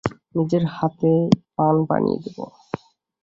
নিজের 0.35 0.63
হাতে 0.75 1.11
পান 1.55 1.75
বানিয়ে 1.89 2.19
দেব। 2.23 2.37